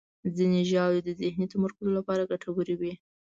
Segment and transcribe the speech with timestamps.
[0.35, 2.93] ځینې ژاولې د ذهني تمرکز لپاره ګټورې وي.